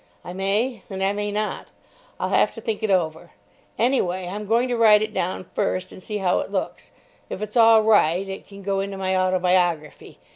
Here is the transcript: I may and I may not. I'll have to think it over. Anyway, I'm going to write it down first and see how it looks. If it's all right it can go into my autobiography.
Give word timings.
I 0.25 0.33
may 0.33 0.81
and 0.89 1.03
I 1.03 1.13
may 1.13 1.31
not. 1.31 1.67
I'll 2.19 2.29
have 2.29 2.55
to 2.55 2.61
think 2.61 2.81
it 2.81 2.89
over. 2.89 3.33
Anyway, 3.77 4.27
I'm 4.27 4.47
going 4.47 4.67
to 4.69 4.75
write 4.75 5.03
it 5.03 5.13
down 5.13 5.45
first 5.53 5.91
and 5.91 6.01
see 6.01 6.17
how 6.17 6.39
it 6.39 6.51
looks. 6.51 6.89
If 7.29 7.39
it's 7.43 7.55
all 7.55 7.83
right 7.83 8.27
it 8.27 8.47
can 8.47 8.63
go 8.63 8.79
into 8.79 8.97
my 8.97 9.15
autobiography. 9.15 10.17